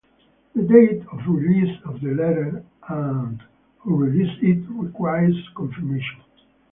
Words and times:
The 0.55 0.63
date 0.63 1.03
of 1.11 1.19
release 1.27 1.79
of 1.85 2.01
the 2.01 2.09
letter 2.15 2.65
and 2.89 3.39
who 3.77 3.97
released 3.97 4.41
it 4.41 4.63
requires 4.71 5.35
confirmation. 5.55 6.21